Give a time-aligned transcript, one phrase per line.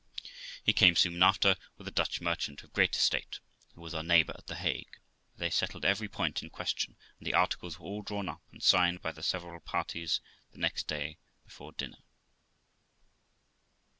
[0.63, 3.39] He came soon after, with a Dutch merchant of great estate,
[3.75, 4.97] who was our neighbour at The Hague,
[5.35, 7.79] where they settled every point in question, THE LIFE OF ROXANA 417 and the articles
[7.79, 10.19] were all drawn up and signed by the several parties
[10.53, 11.99] the next day before dinner.